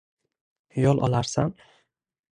[0.83, 1.55] Yo’l olarsan